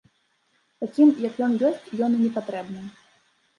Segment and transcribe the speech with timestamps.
[0.83, 2.81] Такім, як ён ёсць, ён і не патрэбны.